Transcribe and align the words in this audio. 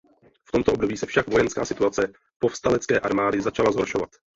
V 0.43 0.51
tomto 0.51 0.73
období 0.73 0.97
se 0.97 1.05
však 1.05 1.27
vojenská 1.27 1.65
situace 1.65 2.13
povstalecké 2.39 2.99
armády 2.99 3.41
začala 3.41 3.71
zhoršovat. 3.71 4.09